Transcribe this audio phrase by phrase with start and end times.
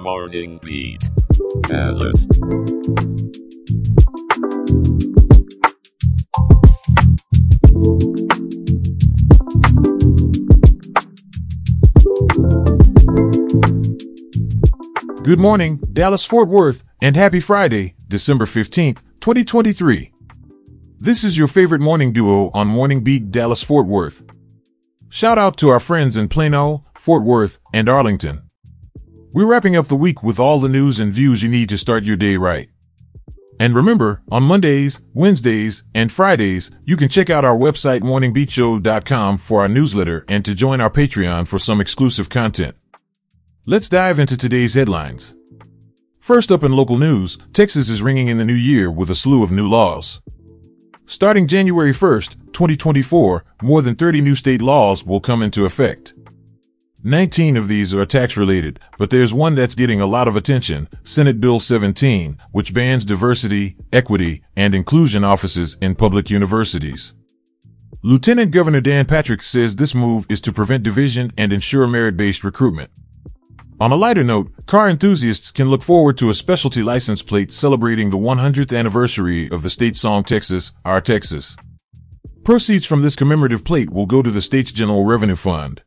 [0.00, 1.10] Morning Beat.
[1.68, 2.24] Dallas.
[15.22, 20.12] Good morning, Dallas Fort Worth, and happy Friday, December 15th, 2023.
[20.98, 24.22] This is your favorite morning duo on Morning Beat Dallas Fort Worth.
[25.10, 28.49] Shout out to our friends in Plano, Fort Worth, and Arlington.
[29.32, 32.02] We're wrapping up the week with all the news and views you need to start
[32.02, 32.68] your day right.
[33.60, 39.60] And remember, on Mondays, Wednesdays, and Fridays, you can check out our website morningbeatshow.com for
[39.60, 42.74] our newsletter and to join our Patreon for some exclusive content.
[43.66, 45.36] Let's dive into today's headlines.
[46.18, 49.44] First up in local news, Texas is ringing in the new year with a slew
[49.44, 50.20] of new laws.
[51.06, 56.14] Starting January 1st, 2024, more than 30 new state laws will come into effect.
[57.02, 60.86] 19 of these are tax related, but there's one that's getting a lot of attention,
[61.02, 67.14] Senate Bill 17, which bans diversity, equity, and inclusion offices in public universities.
[68.02, 72.90] Lieutenant Governor Dan Patrick says this move is to prevent division and ensure merit-based recruitment.
[73.80, 78.10] On a lighter note, car enthusiasts can look forward to a specialty license plate celebrating
[78.10, 81.56] the 100th anniversary of the state song Texas, Our Texas.
[82.44, 85.82] Proceeds from this commemorative plate will go to the state's general revenue fund.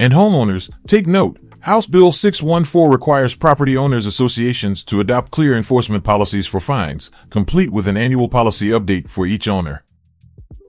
[0.00, 6.04] And homeowners, take note, House Bill 614 requires property owners associations to adopt clear enforcement
[6.04, 9.84] policies for fines, complete with an annual policy update for each owner.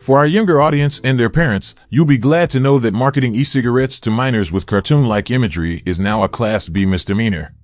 [0.00, 3.98] For our younger audience and their parents, you'll be glad to know that marketing e-cigarettes
[4.00, 7.54] to minors with cartoon-like imagery is now a Class B misdemeanor.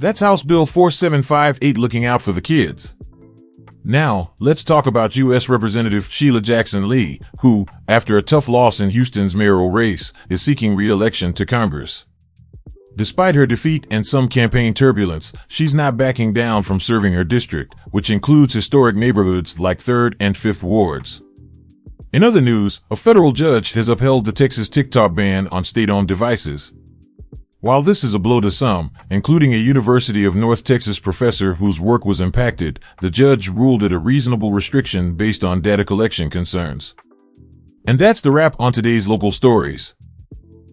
[0.00, 2.96] That's House Bill 4758 looking out for the kids.
[3.84, 5.48] Now, let's talk about U.S.
[5.48, 10.76] Representative Sheila Jackson Lee, who, after a tough loss in Houston's mayoral race, is seeking
[10.76, 12.06] re-election to Congress.
[12.94, 17.74] Despite her defeat and some campaign turbulence, she's not backing down from serving her district,
[17.90, 21.20] which includes historic neighborhoods like 3rd and 5th wards.
[22.12, 26.72] In other news, a federal judge has upheld the Texas TikTok ban on state-owned devices.
[27.62, 31.78] While this is a blow to some, including a University of North Texas professor whose
[31.78, 36.96] work was impacted, the judge ruled it a reasonable restriction based on data collection concerns.
[37.86, 39.94] And that's the wrap on today's local stories.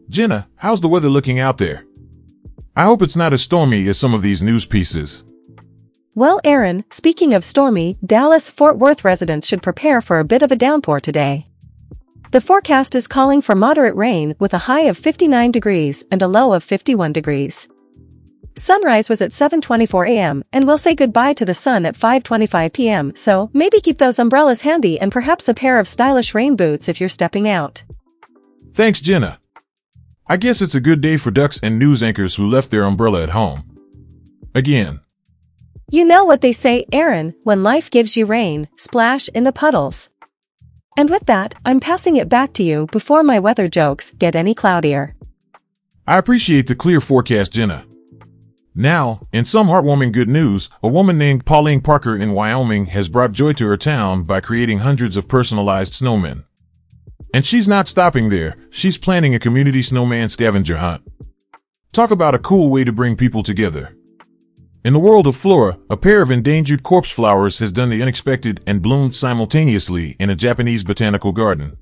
[0.09, 1.85] Jenna, how's the weather looking out there?
[2.75, 5.23] I hope it's not as stormy as some of these news pieces.
[6.15, 10.51] Well, Aaron, speaking of stormy, Dallas Fort Worth residents should prepare for a bit of
[10.51, 11.48] a downpour today.
[12.31, 16.27] The forecast is calling for moderate rain with a high of 59 degrees and a
[16.27, 17.67] low of 51 degrees.
[18.55, 20.43] Sunrise was at 7:24 a.m.
[20.53, 23.15] and we'll say goodbye to the sun at 5:25 p.m.
[23.15, 26.99] So, maybe keep those umbrellas handy and perhaps a pair of stylish rain boots if
[26.99, 27.83] you're stepping out.
[28.75, 29.39] Thanks, Jenna.
[30.27, 33.23] I guess it's a good day for ducks and news anchors who left their umbrella
[33.23, 33.63] at home.
[34.53, 34.99] Again.
[35.89, 40.09] You know what they say, Aaron, when life gives you rain, splash in the puddles.
[40.99, 44.53] And with that, I'm passing it back to you before my weather jokes get any
[44.53, 45.15] cloudier.
[46.05, 47.85] I appreciate the clear forecast, Jenna.
[48.75, 53.31] Now, in some heartwarming good news, a woman named Pauline Parker in Wyoming has brought
[53.31, 56.43] joy to her town by creating hundreds of personalized snowmen.
[57.33, 61.01] And she's not stopping there, she's planning a community snowman scavenger hunt.
[61.93, 63.95] Talk about a cool way to bring people together.
[64.81, 68.61] In the world of flora, a pair of endangered corpse flowers has done the unexpected
[68.65, 71.77] and bloomed simultaneously in a Japanese botanical garden.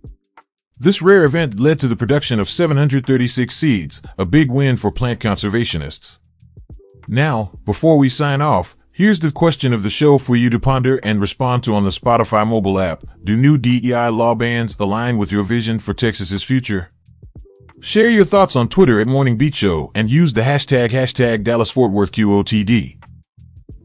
[0.80, 5.20] This rare event led to the production of 736 seeds, a big win for plant
[5.20, 6.18] conservationists.
[7.08, 10.98] Now, before we sign off, here's the question of the show for you to ponder
[11.04, 13.04] and respond to on the Spotify mobile app.
[13.24, 16.90] Do new DEI law bans align with your vision for Texas's future?
[17.80, 21.70] Share your thoughts on Twitter at Morning Beat Show and use the hashtag hashtag Dallas
[21.70, 22.98] Fort Worth QOTD.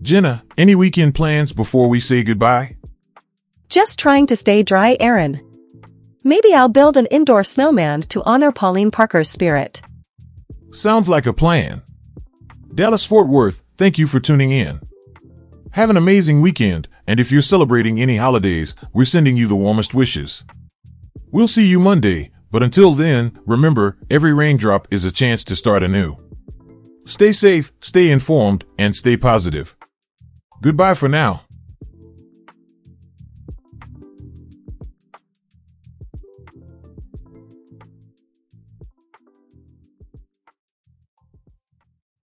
[0.01, 2.77] Jenna, any weekend plans before we say goodbye?
[3.69, 5.41] Just trying to stay dry, Aaron.
[6.25, 9.83] Maybe I'll build an indoor snowman to honor Pauline Parker's spirit.
[10.73, 11.83] Sounds like a plan.
[12.75, 14.81] Dallas Fort Worth, thank you for tuning in.
[15.73, 19.93] Have an amazing weekend, and if you're celebrating any holidays, we're sending you the warmest
[19.93, 20.45] wishes.
[21.31, 25.83] We'll see you Monday, but until then, remember, every raindrop is a chance to start
[25.83, 26.17] anew.
[27.07, 29.75] Stay safe, stay informed, and stay positive.
[30.61, 31.43] Goodbye for now.